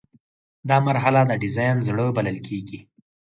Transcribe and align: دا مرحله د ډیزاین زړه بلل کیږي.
دا 0.69 0.77
مرحله 0.87 1.21
د 1.27 1.31
ډیزاین 1.43 1.77
زړه 1.87 2.05
بلل 2.17 2.37
کیږي. 2.47 2.79